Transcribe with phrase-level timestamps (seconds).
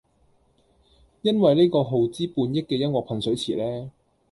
[1.21, 3.91] 因為呢個耗資半億嘅音樂噴水池呢